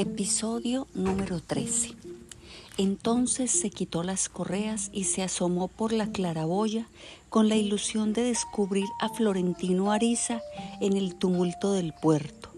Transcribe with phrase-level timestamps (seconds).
[0.00, 1.90] Episodio número 13.
[2.78, 6.86] Entonces se quitó las correas y se asomó por la claraboya
[7.28, 10.40] con la ilusión de descubrir a Florentino Ariza
[10.80, 12.48] en el tumulto del puerto.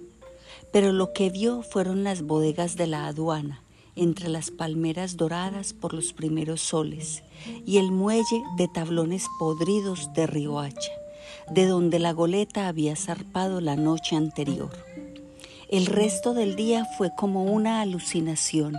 [0.73, 3.61] Pero lo que vio fueron las bodegas de la aduana,
[3.97, 7.25] entre las palmeras doradas por los primeros soles,
[7.67, 10.93] y el muelle de tablones podridos de Riohacha,
[11.51, 14.71] de donde la goleta había zarpado la noche anterior.
[15.73, 18.77] El resto del día fue como una alucinación,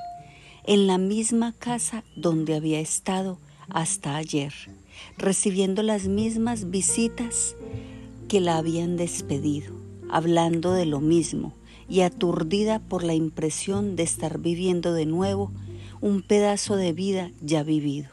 [0.63, 4.53] en la misma casa donde había estado hasta ayer,
[5.17, 7.55] recibiendo las mismas visitas
[8.27, 9.73] que la habían despedido,
[10.11, 11.53] hablando de lo mismo
[11.89, 15.51] y aturdida por la impresión de estar viviendo de nuevo
[15.99, 18.09] un pedazo de vida ya vivido.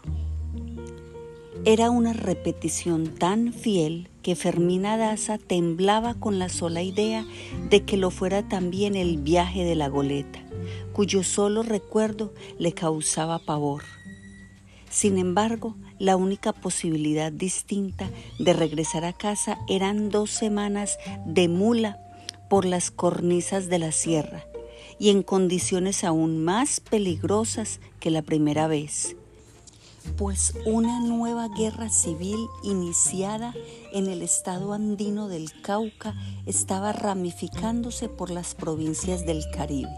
[1.67, 7.27] Era una repetición tan fiel que Fermina Daza temblaba con la sola idea
[7.69, 10.41] de que lo fuera también el viaje de la goleta,
[10.93, 13.83] cuyo solo recuerdo le causaba pavor.
[14.91, 21.99] Sin embargo, la única posibilidad distinta de regresar a casa eran dos semanas de mula
[22.49, 24.45] por las cornisas de la sierra
[24.99, 29.17] y en condiciones aún más peligrosas que la primera vez
[30.17, 33.55] pues una nueva guerra civil iniciada
[33.93, 36.15] en el estado andino del Cauca
[36.47, 39.97] estaba ramificándose por las provincias del Caribe.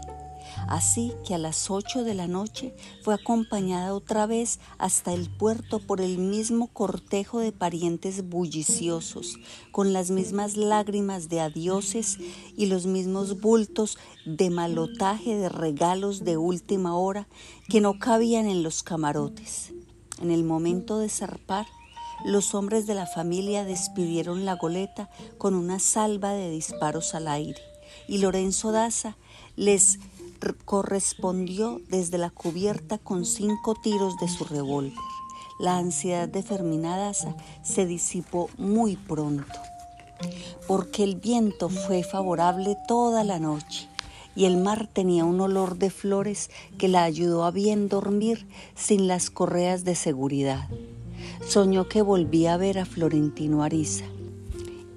[0.67, 5.79] Así que a las ocho de la noche fue acompañada otra vez hasta el puerto
[5.79, 9.37] por el mismo cortejo de parientes bulliciosos,
[9.71, 12.17] con las mismas lágrimas de adioses
[12.55, 17.27] y los mismos bultos de malotaje de regalos de última hora
[17.67, 19.73] que no cabían en los camarotes.
[20.21, 21.65] En el momento de zarpar,
[22.25, 27.61] los hombres de la familia despidieron la goleta con una salva de disparos al aire
[28.07, 29.17] y Lorenzo Daza
[29.55, 29.99] les
[30.65, 34.97] correspondió desde la cubierta con cinco tiros de su revólver.
[35.59, 39.59] La ansiedad de Fermina Daza se disipó muy pronto,
[40.67, 43.89] porque el viento fue favorable toda la noche
[44.35, 49.07] y el mar tenía un olor de flores que la ayudó a bien dormir sin
[49.07, 50.67] las correas de seguridad.
[51.47, 54.05] Soñó que volvía a ver a Florentino Ariza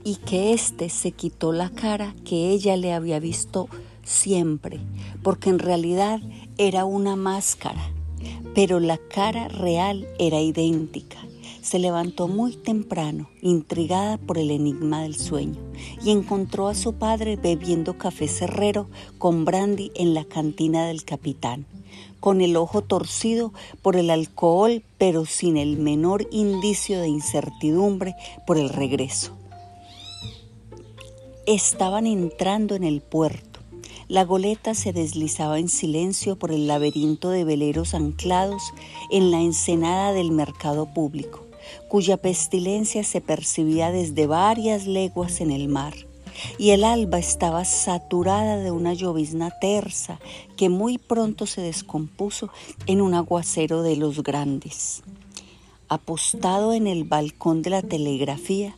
[0.04, 3.68] y que éste se quitó la cara que ella le había visto
[4.04, 4.80] siempre,
[5.22, 6.20] porque en realidad
[6.58, 7.90] era una máscara,
[8.54, 11.18] pero la cara real era idéntica
[11.66, 15.58] se levantó muy temprano, intrigada por el enigma del sueño,
[16.00, 18.88] y encontró a su padre bebiendo café cerrero
[19.18, 21.66] con brandy en la cantina del capitán,
[22.20, 28.14] con el ojo torcido por el alcohol, pero sin el menor indicio de incertidumbre
[28.46, 29.32] por el regreso.
[31.46, 33.58] Estaban entrando en el puerto.
[34.06, 38.62] La goleta se deslizaba en silencio por el laberinto de veleros anclados
[39.10, 41.45] en la ensenada del mercado público
[41.88, 45.94] cuya pestilencia se percibía desde varias leguas en el mar,
[46.58, 50.20] y el alba estaba saturada de una llovizna tersa
[50.56, 52.50] que muy pronto se descompuso
[52.86, 55.02] en un aguacero de los grandes.
[55.88, 58.76] Apostado en el balcón de la telegrafía,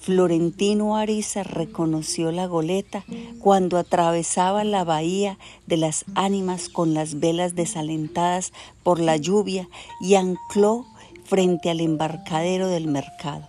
[0.00, 3.04] Florentino Ariza reconoció la goleta
[3.38, 8.52] cuando atravesaba la bahía de las ánimas con las velas desalentadas
[8.82, 9.68] por la lluvia
[10.00, 10.86] y ancló
[11.30, 13.46] frente al embarcadero del mercado.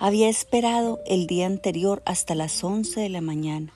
[0.00, 3.72] Había esperado el día anterior hasta las 11 de la mañana.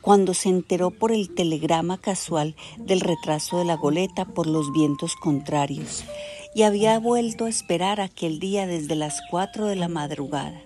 [0.00, 5.14] Cuando se enteró por el telegrama casual del retraso de la goleta por los vientos
[5.14, 6.04] contrarios,
[6.52, 10.60] y había vuelto a esperar aquel día desde las 4 de la madrugada.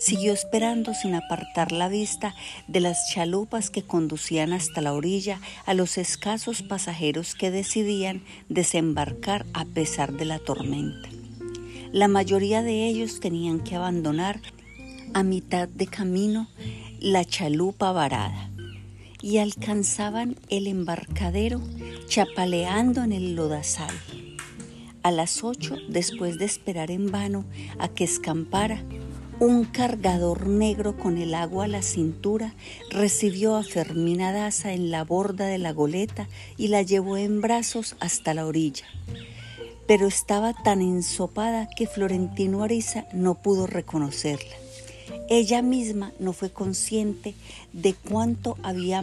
[0.00, 2.34] Siguió esperando sin apartar la vista
[2.66, 9.46] de las chalupas que conducían hasta la orilla a los escasos pasajeros que decidían desembarcar
[9.54, 11.19] a pesar de la tormenta.
[11.92, 14.40] La mayoría de ellos tenían que abandonar
[15.12, 16.48] a mitad de camino
[17.00, 18.48] la chalupa varada
[19.20, 21.60] y alcanzaban el embarcadero
[22.06, 23.92] chapaleando en el lodazal.
[25.02, 27.44] A las ocho, después de esperar en vano
[27.80, 28.84] a que escampara,
[29.40, 32.54] un cargador negro con el agua a la cintura
[32.90, 37.96] recibió a Fermina Daza en la borda de la goleta y la llevó en brazos
[37.98, 38.84] hasta la orilla
[39.90, 44.54] pero estaba tan ensopada que Florentino Ariza no pudo reconocerla.
[45.28, 47.34] Ella misma no fue consciente
[47.72, 49.02] de cuánto había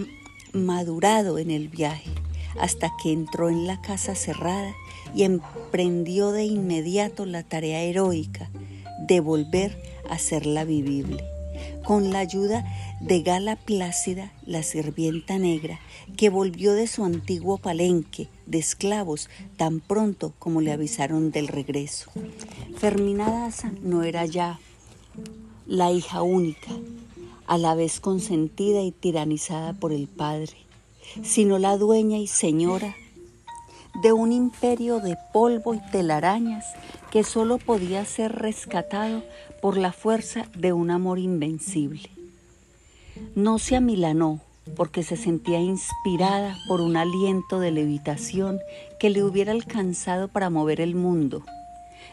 [0.54, 2.10] madurado en el viaje
[2.58, 4.74] hasta que entró en la casa cerrada
[5.14, 8.50] y emprendió de inmediato la tarea heroica
[9.10, 9.78] de volver
[10.10, 11.37] a hacerla vivible.
[11.84, 12.66] Con la ayuda
[13.00, 15.80] de Gala Plácida, la sirvienta negra,
[16.18, 22.12] que volvió de su antiguo palenque de esclavos tan pronto como le avisaron del regreso.
[22.78, 24.60] Fermina Daza no era ya
[25.66, 26.72] la hija única,
[27.46, 30.54] a la vez consentida y tiranizada por el padre,
[31.24, 32.96] sino la dueña y señora
[34.02, 36.66] de un imperio de polvo y telarañas
[37.12, 39.24] que solo podía ser rescatado
[39.62, 42.10] por la fuerza de un amor invencible.
[43.36, 44.40] No se amilanó
[44.76, 48.60] porque se sentía inspirada por un aliento de levitación
[49.00, 51.44] que le hubiera alcanzado para mover el mundo.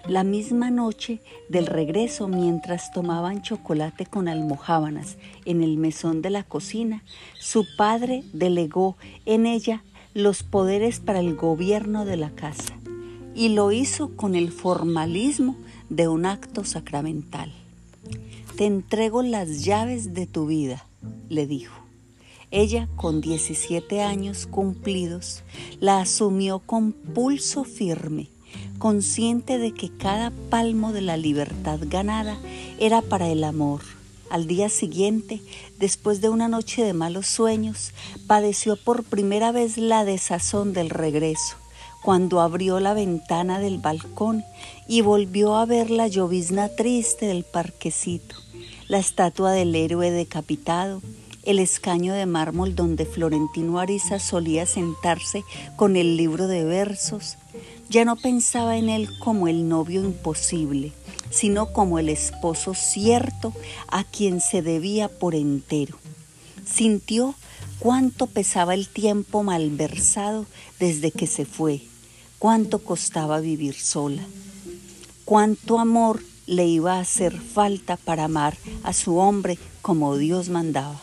[0.06, 5.16] La misma noche del regreso, mientras tomaban chocolate con almohábanas
[5.46, 7.02] en el mesón de la cocina,
[7.40, 9.82] su padre delegó en ella
[10.14, 12.75] los poderes para el gobierno de la casa
[13.34, 15.56] y lo hizo con el formalismo
[15.90, 17.52] de un acto sacramental.
[18.56, 20.87] Te entrego las llaves de tu vida,
[21.28, 21.75] le dijo.
[22.52, 25.43] Ella, con 17 años cumplidos,
[25.81, 28.28] la asumió con pulso firme,
[28.78, 32.38] consciente de que cada palmo de la libertad ganada
[32.78, 33.81] era para el amor.
[34.31, 35.41] Al día siguiente,
[35.79, 37.93] después de una noche de malos sueños,
[38.26, 41.56] padeció por primera vez la desazón del regreso
[42.05, 44.44] cuando abrió la ventana del balcón
[44.87, 48.37] y volvió a ver la llovizna triste del parquecito,
[48.88, 51.00] la estatua del héroe decapitado,
[51.44, 55.44] el escaño de mármol donde Florentino Ariza solía sentarse
[55.76, 57.38] con el libro de versos,
[57.88, 60.93] ya no pensaba en él como el novio imposible,
[61.31, 63.53] sino como el esposo cierto
[63.88, 65.99] a quien se debía por entero.
[66.67, 67.35] Sintió
[67.79, 70.47] cuánto pesaba el tiempo malversado
[70.79, 71.82] desde que se fue
[72.44, 74.23] cuánto costaba vivir sola,
[75.25, 81.00] cuánto amor le iba a hacer falta para amar a su hombre como Dios mandaba.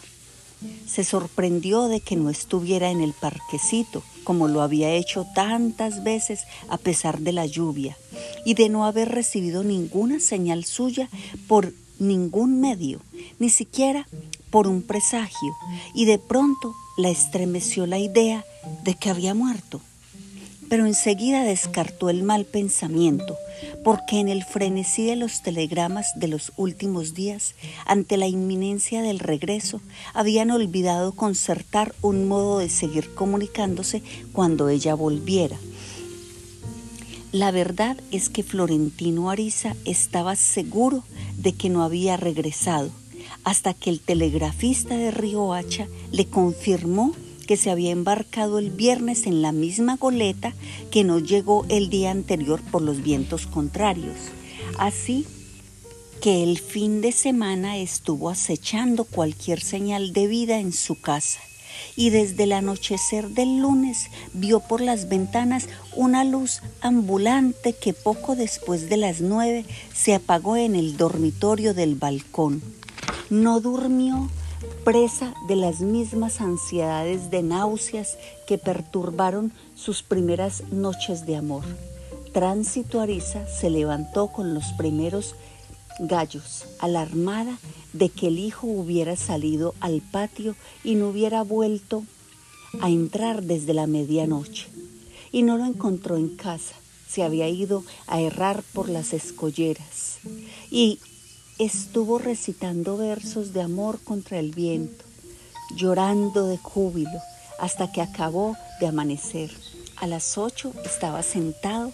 [0.85, 6.41] Se sorprendió de que no estuviera en el parquecito, como lo había hecho tantas veces
[6.69, 7.97] a pesar de la lluvia,
[8.45, 11.09] y de no haber recibido ninguna señal suya
[11.47, 12.99] por ningún medio,
[13.39, 14.07] ni siquiera
[14.49, 15.55] por un presagio,
[15.93, 18.45] y de pronto la estremeció la idea
[18.83, 19.81] de que había muerto.
[20.69, 23.37] Pero enseguida descartó el mal pensamiento,
[23.83, 27.55] porque en el frenesí de los telegramas de los últimos días,
[27.85, 29.81] ante la inminencia del regreso,
[30.13, 35.57] habían olvidado concertar un modo de seguir comunicándose cuando ella volviera.
[37.31, 41.03] La verdad es que Florentino Ariza estaba seguro
[41.37, 42.91] de que no había regresado,
[43.43, 49.25] hasta que el telegrafista de Río Hacha le confirmó que se había embarcado el viernes
[49.25, 50.53] en la misma goleta
[50.91, 54.17] que no llegó el día anterior por los vientos contrarios.
[54.77, 55.25] Así
[56.21, 61.39] que el fin de semana estuvo acechando cualquier señal de vida en su casa
[61.95, 68.35] y desde el anochecer del lunes vio por las ventanas una luz ambulante que poco
[68.35, 72.61] después de las nueve se apagó en el dormitorio del balcón.
[73.29, 74.29] No durmió
[74.83, 78.17] presa de las mismas ansiedades de náuseas
[78.47, 81.63] que perturbaron sus primeras noches de amor.
[82.33, 85.35] Tránsito Ariza se levantó con los primeros
[85.99, 87.57] gallos, alarmada
[87.93, 92.03] de que el hijo hubiera salido al patio y no hubiera vuelto
[92.79, 94.67] a entrar desde la medianoche.
[95.31, 96.75] Y no lo encontró en casa,
[97.07, 100.19] se había ido a errar por las escolleras.
[100.69, 100.99] Y
[101.65, 105.05] estuvo recitando versos de amor contra el viento,
[105.75, 107.19] llorando de júbilo
[107.59, 109.51] hasta que acabó de amanecer.
[109.97, 111.93] A las ocho estaba sentado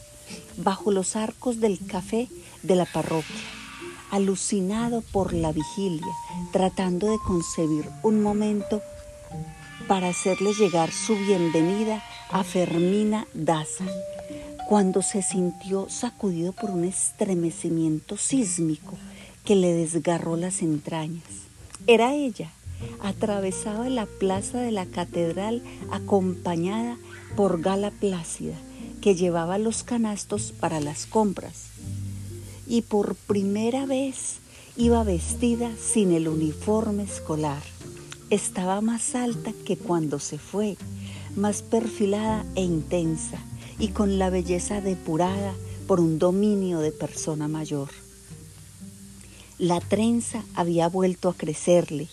[0.56, 2.30] bajo los arcos del café
[2.64, 3.36] de la parroquia,
[4.10, 6.14] alucinado por la vigilia,
[6.54, 8.82] tratando de concebir un momento
[9.90, 13.86] para hacerle llegar su bienvenida a Fermina Daza,
[14.70, 18.98] cuando se sintió sacudido por un estremecimiento sísmico
[19.48, 21.24] que le desgarró las entrañas.
[21.88, 22.52] Era ella.
[23.00, 26.98] Atravesaba la plaza de la catedral acompañada
[27.38, 28.56] por Gala Plácida,
[29.00, 31.68] que llevaba los canastos para las compras.
[32.68, 34.40] Y por primera vez
[34.76, 37.64] iba vestida sin el uniforme escolar.
[38.30, 40.76] Estaba más alta que cuando se fue,
[41.38, 43.40] más perfilada e intensa,
[43.80, 45.54] y con la belleza depurada
[45.88, 47.88] por un dominio de persona mayor.
[49.60, 52.10] La trenza había vuelto a crecerle,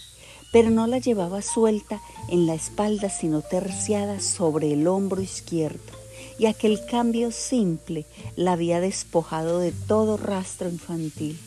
[0.51, 5.93] pero no la llevaba suelta en la espalda, sino terciada sobre el hombro izquierdo,
[6.39, 11.39] y aquel cambio simple la había despojado de todo rastro infantil.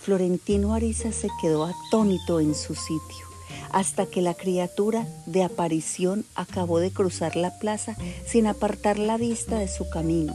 [0.00, 3.26] Florentino Ariza se quedó atónito en su sitio,
[3.72, 9.58] hasta que la criatura de aparición acabó de cruzar la plaza sin apartar la vista
[9.58, 10.34] de su camino.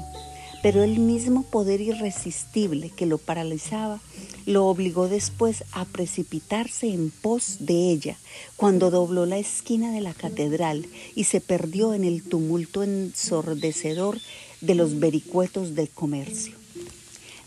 [0.62, 4.00] Pero el mismo poder irresistible que lo paralizaba
[4.46, 8.18] lo obligó después a precipitarse en pos de ella
[8.56, 14.20] cuando dobló la esquina de la catedral y se perdió en el tumulto ensordecedor
[14.62, 16.61] de los vericuetos del comercio.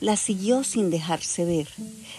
[0.05, 1.67] La siguió sin dejarse ver,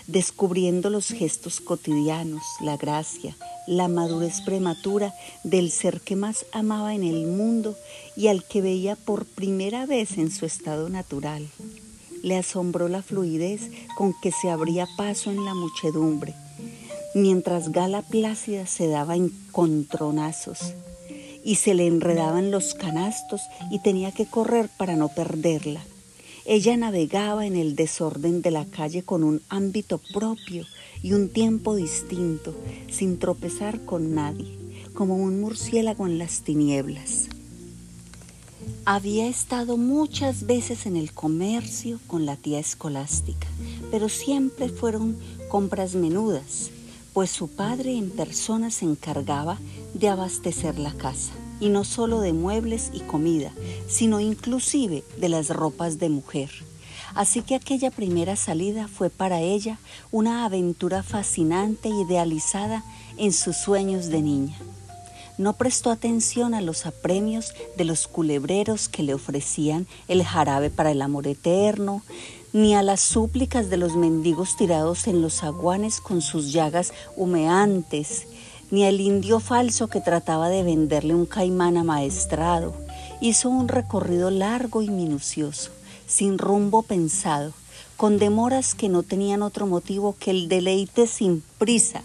[0.07, 3.37] descubriendo los gestos cotidianos, la gracia,
[3.67, 5.13] la madurez prematura
[5.43, 7.77] del ser que más amaba en el mundo
[8.15, 11.47] y al que veía por primera vez en su estado natural.
[12.23, 16.33] Le asombró la fluidez con que se abría paso en la muchedumbre,
[17.13, 20.73] mientras Gala Plácida se daba encontronazos
[21.43, 25.81] y se le enredaban los canastos y tenía que correr para no perderla.
[26.47, 30.63] Ella navegaba en el desorden de la calle con un ámbito propio
[31.01, 32.53] y un tiempo distinto,
[32.91, 34.55] sin tropezar con nadie,
[34.93, 37.29] como un murciélago en las tinieblas.
[38.85, 43.47] Había estado muchas veces en el comercio con la tía escolástica,
[43.89, 45.17] pero siempre fueron
[45.49, 46.69] compras menudas,
[47.13, 49.57] pues su padre en persona se encargaba
[49.95, 53.51] de abastecer la casa, y no solo de muebles y comida,
[53.87, 56.49] sino inclusive de las ropas de mujer.
[57.15, 59.79] Así que aquella primera salida fue para ella
[60.11, 62.83] una aventura fascinante idealizada
[63.17, 64.57] en sus sueños de niña.
[65.37, 70.91] No prestó atención a los apremios de los culebreros que le ofrecían el jarabe para
[70.91, 72.03] el amor eterno,
[72.53, 78.27] ni a las súplicas de los mendigos tirados en los aguanes con sus llagas humeantes,
[78.71, 82.73] ni al indio falso que trataba de venderle un caimán amaestrado.
[83.21, 85.71] Hizo un recorrido largo y minucioso,
[86.07, 87.53] sin rumbo pensado,
[87.97, 92.01] con demoras que no tenían otro motivo que el deleite sin prisa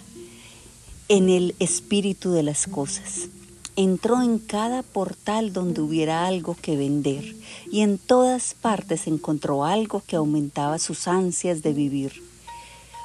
[1.08, 3.28] en el espíritu de las cosas.
[3.74, 7.34] Entró en cada portal donde hubiera algo que vender
[7.70, 12.22] y en todas partes encontró algo que aumentaba sus ansias de vivir.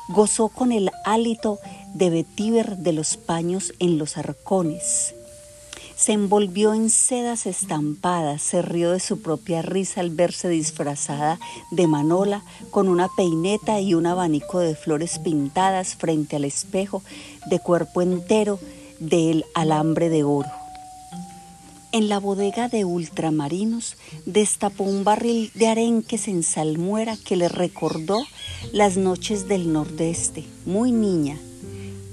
[0.10, 1.60] Gozó con el hálito
[1.96, 5.16] de vetiver de los paños en los arcones.
[5.96, 11.40] Se envolvió en sedas estampadas, se rió de su propia risa al verse disfrazada
[11.72, 17.02] de manola con una peineta y un abanico de flores pintadas frente al espejo
[17.50, 18.60] de cuerpo entero
[19.00, 20.50] del alambre de oro.
[21.94, 28.22] En la bodega de ultramarinos destapó un barril de arenques en salmuera que le recordó
[28.74, 31.40] las noches del nordeste, muy niña,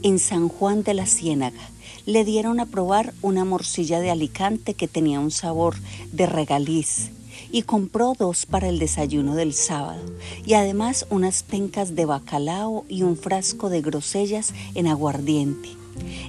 [0.03, 1.71] en San Juan de la Ciénaga.
[2.07, 5.77] Le dieron a probar una morcilla de Alicante que tenía un sabor
[6.13, 7.11] de regaliz
[7.51, 10.03] y compró dos para el desayuno del sábado
[10.45, 15.69] y además unas pencas de bacalao y un frasco de grosellas en aguardiente.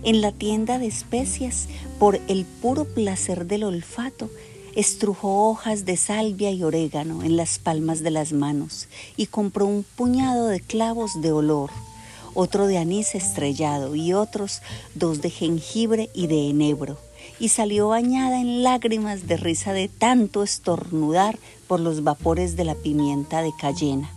[0.03, 4.29] En la tienda de especias, por el puro placer del olfato,
[4.75, 9.85] estrujó hojas de salvia y orégano en las palmas de las manos y compró un
[9.95, 11.69] puñado de clavos de olor,
[12.33, 14.61] otro de anís estrellado y otros
[14.95, 16.97] dos de jengibre y de enebro,
[17.39, 21.37] y salió bañada en lágrimas de risa de tanto estornudar
[21.67, 24.11] por los vapores de la pimienta de cayena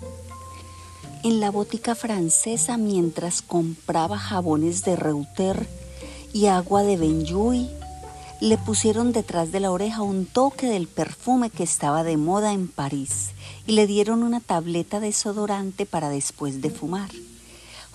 [1.26, 5.66] en la botica francesa mientras compraba jabones de Reuter
[6.32, 7.68] y agua de Benjuy.
[8.40, 12.68] Le pusieron detrás de la oreja un toque del perfume que estaba de moda en
[12.68, 13.30] París
[13.66, 17.11] y le dieron una tableta de desodorante para después de fumar.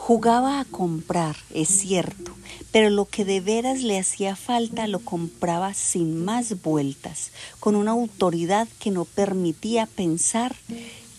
[0.04, 2.34] Jugaba a comprar, es cierto,
[2.72, 7.92] pero lo que de veras le hacía falta lo compraba sin más vueltas, con una
[7.92, 10.56] autoridad que no permitía pensar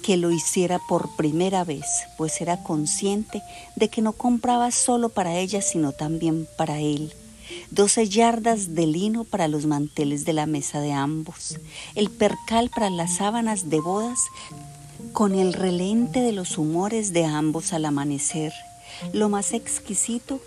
[0.02, 1.86] que lo hiciera por primera vez,
[2.18, 3.40] pues era consciente
[3.76, 7.14] de que no compraba solo para ella, sino también para él.
[7.70, 11.56] Doce yardas de lino para los manteles de la mesa de ambos,
[11.94, 14.18] el percal para las sábanas de bodas,
[15.12, 18.52] con el relente de los humores de ambos al amanecer,
[19.12, 20.40] lo más exquisito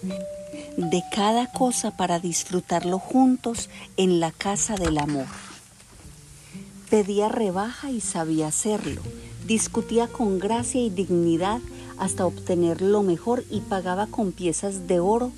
[0.77, 5.27] de cada cosa para disfrutarlo juntos en la casa del amor.
[6.89, 9.01] Pedía rebaja y sabía hacerlo,
[9.45, 11.61] Discutía con gracia y dignidad
[11.97, 15.31] hasta obtener lo mejor y pagaba con piezas de oro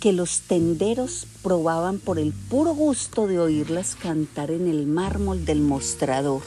[0.00, 5.60] que los tenderos probaban por el puro gusto de oírlas cantar en el mármol del
[5.60, 6.42] mostrador.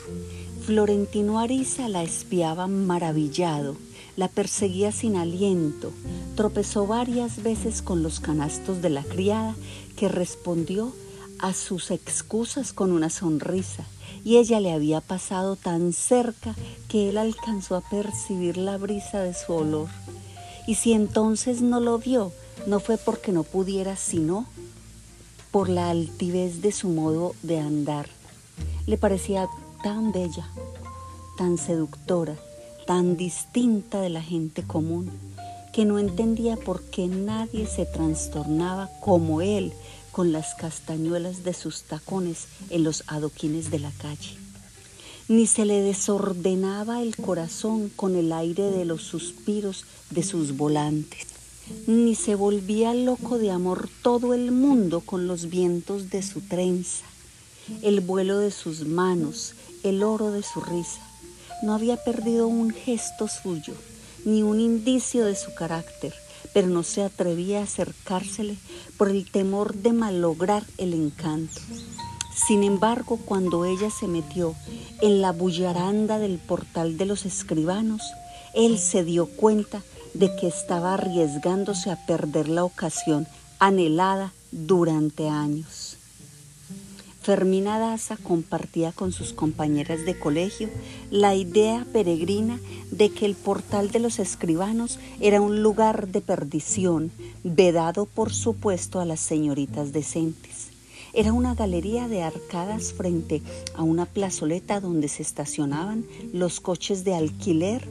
[0.66, 3.78] Florentino Ariza la espiaba maravillado,
[4.20, 5.94] la perseguía sin aliento,
[6.36, 9.56] tropezó varias veces con los canastos de la criada,
[9.96, 10.92] que respondió
[11.40, 13.86] a sus excusas con una sonrisa
[14.26, 16.54] y ella le había pasado tan cerca
[16.90, 19.88] que él alcanzó a percibir la brisa de su olor.
[20.68, 22.34] Y si entonces no lo vio,
[22.68, 24.46] no fue porque no pudiera, sino
[25.50, 28.10] por la altivez de su modo de andar.
[28.86, 29.48] Le parecía
[29.82, 30.46] tan bella,
[31.38, 32.36] tan seductora,
[32.90, 35.12] tan distinta de la gente común,
[35.74, 39.74] que no entendía por qué nadie se trastornaba como él
[40.12, 44.36] con las castañuelas de sus tacones en los adoquines de la calle.
[45.28, 51.28] Ni se le desordenaba el corazón con el aire de los suspiros de sus volantes,
[51.86, 57.06] ni se volvía loco de amor todo el mundo con los vientos de su trenza,
[57.84, 59.54] el vuelo de sus manos,
[59.84, 61.09] el oro de su risa.
[61.62, 63.74] No había perdido un gesto suyo,
[64.26, 66.14] ni un indicio de su carácter,
[66.54, 68.58] pero no se atrevía a acercársele
[68.98, 71.62] por el temor de malograr el encanto.
[72.34, 74.56] Sin embargo, cuando ella se metió
[75.02, 78.02] en la bullaranda del portal de los escribanos,
[78.54, 79.82] él se dio cuenta
[80.14, 83.28] de que estaba arriesgándose a perder la ocasión
[83.60, 85.89] anhelada durante años.
[87.22, 90.70] Fermina Daza compartía con sus compañeras de colegio
[91.12, 92.60] la idea peregrina
[92.92, 97.12] de que el portal de los escribanos era un lugar de perdición,
[97.44, 100.70] vedado por supuesto a las señoritas decentes.
[101.14, 103.42] Era una galería de arcadas frente
[103.76, 107.86] a una plazoleta donde se estacionaban los coches de alquiler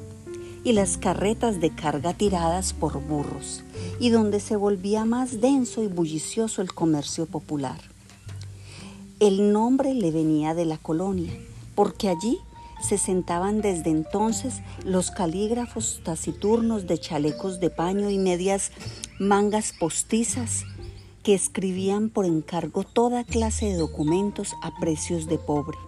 [0.64, 3.62] y las carretas de carga tiradas por burros,
[4.00, 7.78] y donde se volvía más denso y bullicioso el comercio popular.
[9.20, 11.32] El nombre le venía de la colonia,
[11.75, 12.38] porque allí
[12.80, 18.70] se sentaban desde entonces los calígrafos taciturnos de chalecos de paño y medias
[19.18, 20.62] mangas postizas
[21.25, 25.78] que escribían por encargo toda clase de documentos a precios de pobre,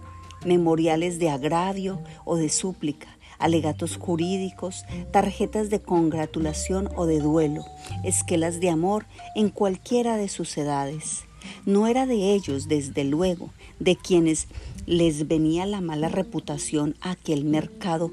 [0.45, 3.07] memoriales de agravio o de súplica,
[3.39, 4.83] alegatos jurídicos,
[5.13, 7.63] tarjetas de congratulación o de duelo,
[8.03, 11.23] esquelas de amor en cualquiera de sus edades.
[11.65, 14.47] No era de ellos, desde luego, de quienes
[14.85, 18.11] les venía la mala reputación a aquel mercado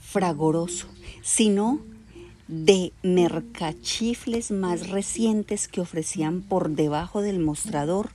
[0.00, 0.86] fragoroso,
[1.22, 1.80] sino
[2.48, 8.10] de mercachifles más recientes que ofrecían por debajo del mostrador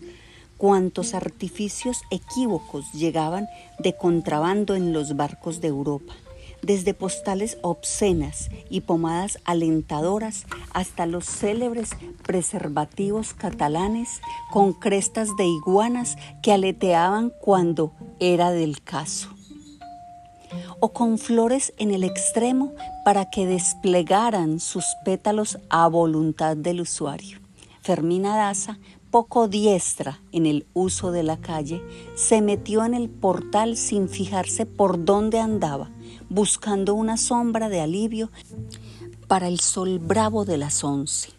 [0.58, 3.48] cuantos artificios equívocos llegaban
[3.80, 6.14] de contrabando en los barcos de Europa,
[6.62, 11.92] desde postales obscenas y pomadas alentadoras hasta los célebres
[12.24, 19.30] preservativos catalanes con crestas de iguanas que aleteaban cuando era del caso
[20.80, 27.40] o con flores en el extremo para que desplegaran sus pétalos a voluntad del usuario.
[27.82, 28.78] Fermina Daza,
[29.12, 31.82] poco diestra en el uso de la calle,
[32.16, 35.90] se metió en el portal sin fijarse por dónde andaba,
[36.30, 38.32] buscando una sombra de alivio
[39.28, 41.30] para el sol bravo de las once.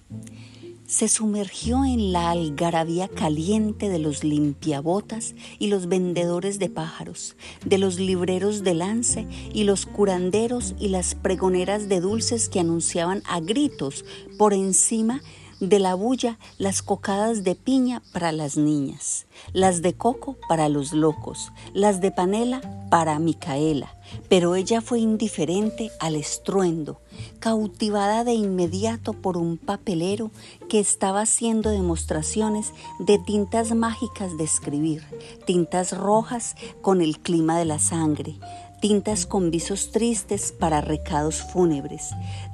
[0.87, 7.79] Se sumergió en la algarabía caliente de los limpiabotas y los vendedores de pájaros, de
[7.79, 13.39] los libreros de lance y los curanderos y las pregoneras de dulces que anunciaban a
[13.39, 14.05] gritos
[14.37, 15.21] por encima
[15.61, 20.93] de la bulla las cocadas de piña para las niñas, las de coco para los
[20.93, 23.95] locos, las de panela para Micaela,
[24.29, 27.01] pero ella fue indiferente al estruendo,
[27.39, 30.31] cautivada de inmediato por un papelero
[30.69, 35.03] que estaba haciendo demostraciones de tintas mágicas de escribir,
[35.47, 38.37] tintas rojas con el clima de la sangre,
[38.81, 42.11] tintas con visos tristes para recados fúnebres,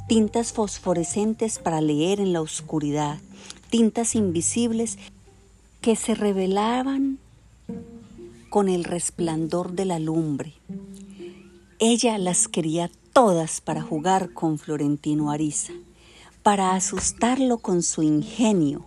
[0.09, 3.19] tintas fosforescentes para leer en la oscuridad,
[3.71, 4.99] tintas invisibles
[5.81, 7.19] que se revelaban
[8.49, 10.55] con el resplandor de la lumbre.
[11.79, 15.75] Ella las quería todas para jugar con Florentino Ariza,
[16.43, 18.87] para asustarlo con su ingenio,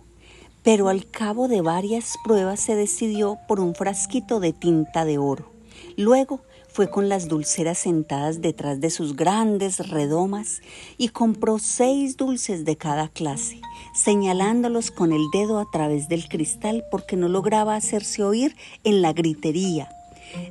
[0.64, 5.52] pero al cabo de varias pruebas se decidió por un frasquito de tinta de oro.
[5.96, 10.60] Luego fue con las dulceras sentadas detrás de sus grandes redomas
[10.98, 13.60] y compró seis dulces de cada clase,
[13.94, 19.12] señalándolos con el dedo a través del cristal porque no lograba hacerse oír en la
[19.12, 19.88] gritería.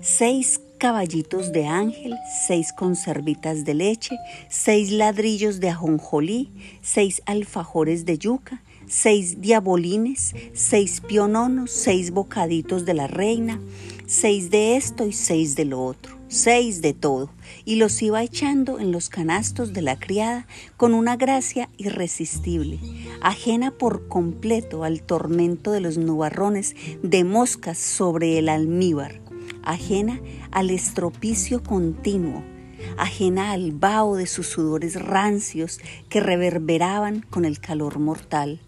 [0.02, 2.16] Seis caballitos de ángel,
[2.48, 4.18] seis conservitas de leche,
[4.50, 12.94] seis ladrillos de ajonjolí, seis alfajores de yuca, seis diabolines, seis piononos, seis bocaditos de
[12.94, 13.60] la reina,
[14.08, 17.30] seis de esto y seis de lo otro, seis de todo,
[17.66, 22.80] y los iba echando en los canastos de la criada con una gracia irresistible,
[23.22, 29.29] ajena por completo al tormento de los nubarrones de moscas sobre el almíbar,
[29.64, 30.20] ajena
[30.52, 32.44] al estropicio continuo,
[32.98, 38.60] ajena al vaho de sus sudores rancios que reverberaban con el calor mortal.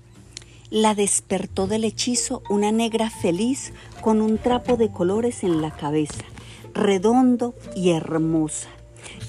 [0.69, 6.23] La despertó del hechizo una negra feliz con un trapo de colores en la cabeza,
[6.73, 8.69] redondo y hermosa,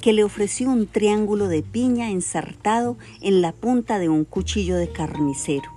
[0.01, 4.93] que le ofreció un triángulo de piña ensartado en la punta de un cuchillo de
[4.93, 5.69] carnicero.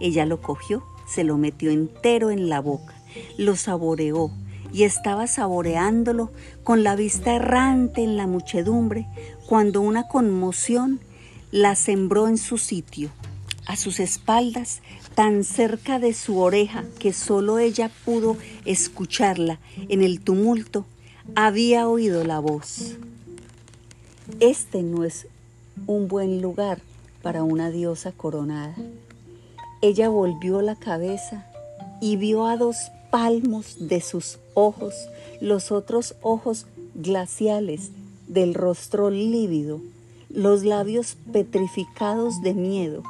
[0.00, 2.94] Ella lo cogió, se lo metió entero en la boca,
[3.38, 4.32] lo saboreó
[4.72, 6.30] y estaba saboreándolo
[6.64, 9.06] con la vista errante en la muchedumbre
[9.46, 11.00] cuando una conmoción
[11.50, 13.10] la sembró en su sitio,
[13.66, 14.80] a sus espaldas,
[15.14, 19.58] tan cerca de su oreja que solo ella pudo escucharla
[19.88, 20.86] en el tumulto,
[21.34, 22.96] había oído la voz.
[24.40, 25.26] Este no es
[25.86, 26.80] un buen lugar
[27.20, 28.74] para una diosa coronada.
[29.82, 31.46] Ella volvió la cabeza
[32.00, 34.94] y vio a dos palmos de sus ojos
[35.42, 37.90] los otros ojos glaciales
[38.26, 39.80] del rostro lívido,
[40.30, 43.02] los labios petrificados de miedo,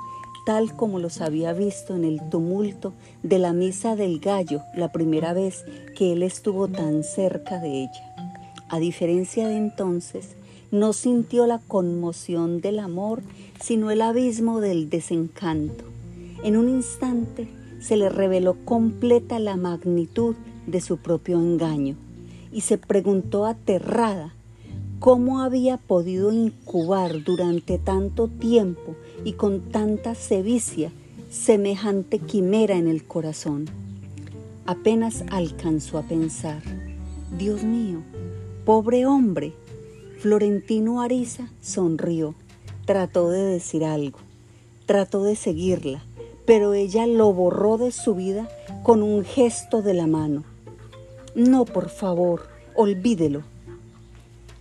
[0.44, 5.34] tal como los había visto en el tumulto de la misa del gallo la primera
[5.34, 5.64] vez
[5.96, 8.14] que él estuvo tan cerca de ella.
[8.70, 10.30] A diferencia de entonces,
[10.72, 13.22] no sintió la conmoción del amor,
[13.60, 15.84] sino el abismo del desencanto.
[16.42, 17.46] En un instante
[17.82, 21.96] se le reveló completa la magnitud de su propio engaño
[22.52, 24.34] y se preguntó aterrada
[25.00, 30.92] cómo había podido incubar durante tanto tiempo y con tanta sevicia
[31.28, 33.64] semejante quimera en el corazón.
[34.64, 36.62] Apenas alcanzó a pensar,
[37.36, 37.98] Dios mío,
[38.64, 39.54] pobre hombre.
[40.20, 42.36] Florentino Ariza sonrió,
[42.84, 44.20] trató de decir algo,
[44.86, 46.04] trató de seguirla,
[46.46, 48.48] pero ella lo borró de su vida
[48.82, 50.44] con un gesto de la mano.
[51.34, 53.42] No, por favor, olvídelo.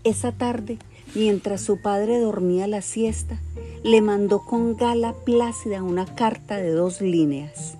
[0.03, 0.77] Esa tarde,
[1.15, 3.39] mientras su padre dormía la siesta,
[3.83, 7.75] le mandó con gala plácida una carta de dos líneas.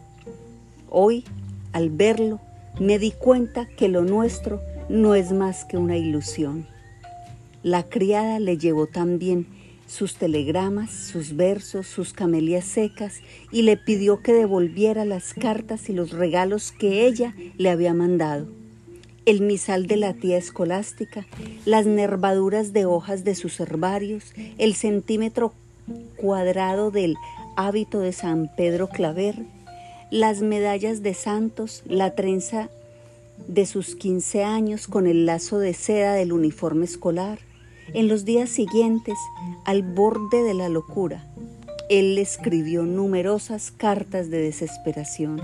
[0.89, 1.23] Hoy,
[1.73, 2.39] al verlo,
[2.79, 6.67] me di cuenta que lo nuestro no es más que una ilusión.
[7.63, 9.47] La criada le llevó también
[9.91, 13.19] sus telegramas, sus versos, sus camelias secas
[13.51, 18.47] y le pidió que devolviera las cartas y los regalos que ella le había mandado.
[19.25, 21.27] El misal de la tía escolástica,
[21.65, 25.53] las nervaduras de hojas de sus herbarios, el centímetro
[26.15, 27.17] cuadrado del
[27.57, 29.35] hábito de San Pedro Claver,
[30.09, 32.69] las medallas de santos, la trenza
[33.45, 37.39] de sus 15 años con el lazo de seda del uniforme escolar,
[37.93, 39.17] en los días siguientes,
[39.65, 41.25] al borde de la locura,
[41.89, 45.41] él le escribió numerosas cartas de desesperación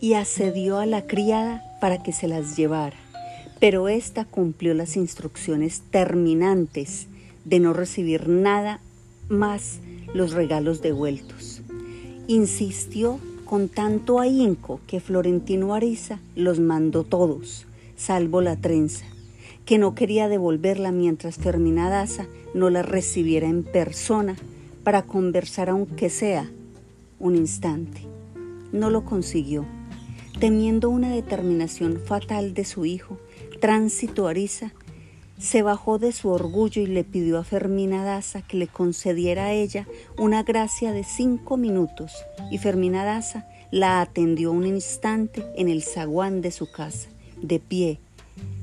[0.00, 2.96] y accedió a la criada para que se las llevara,
[3.58, 7.06] pero ésta cumplió las instrucciones terminantes
[7.44, 8.80] de no recibir nada
[9.28, 9.78] más
[10.12, 11.62] los regalos devueltos.
[12.26, 17.66] Insistió con tanto ahínco que Florentino Ariza los mandó todos,
[17.96, 19.06] salvo la trenza
[19.64, 24.36] que no quería devolverla mientras Fermina Daza no la recibiera en persona
[24.82, 26.50] para conversar aunque sea
[27.18, 28.02] un instante.
[28.72, 29.66] No lo consiguió.
[30.38, 33.18] Temiendo una determinación fatal de su hijo,
[33.60, 34.72] Tránsito Ariza
[35.38, 39.52] se bajó de su orgullo y le pidió a Fermina Daza que le concediera a
[39.52, 39.86] ella
[40.18, 42.12] una gracia de cinco minutos
[42.50, 47.08] y Fermina Daza la atendió un instante en el zaguán de su casa,
[47.40, 48.00] de pie,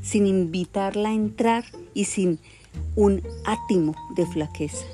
[0.07, 2.39] sin invitarla a entrar y sin
[2.95, 4.85] un átimo de flaqueza.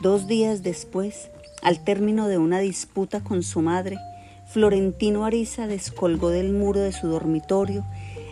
[0.00, 1.28] Dos días después,
[1.62, 3.98] al término de una disputa con su madre,
[4.46, 7.84] Florentino Ariza descolgó del muro de su dormitorio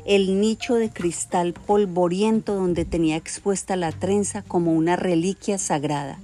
[0.07, 6.19] el nicho de cristal polvoriento donde tenía expuesta la trenza como una reliquia sagrada.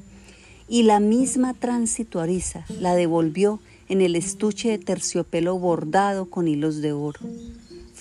[0.68, 6.80] Y la misma tránsito Ariza la devolvió en el estuche de terciopelo bordado con hilos
[6.80, 7.20] de oro.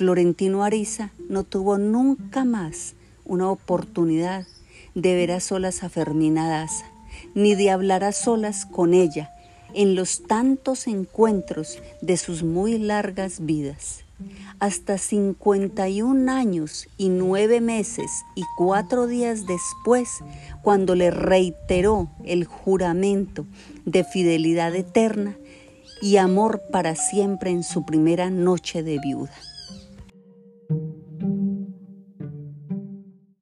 [0.02, 4.48] Florentino Ariza no tuvo nunca más una oportunidad
[4.96, 6.88] de ver a solas a Fermina Daza,
[7.36, 9.30] ni de hablar a solas con ella
[9.76, 14.04] en los tantos encuentros de sus muy largas vidas.
[14.58, 20.10] Hasta 51 años y nueve meses y cuatro días después,
[20.64, 23.46] cuando le reiteró el juramento
[23.86, 25.38] de fidelidad eterna
[26.02, 29.51] y amor para siempre en su primera noche de viuda.